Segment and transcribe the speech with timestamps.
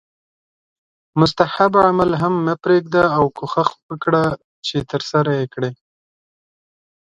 [1.19, 4.23] مستحب عمل هم مه پریږده او کوښښ وکړه
[4.67, 5.71] چې ترسره یې کړې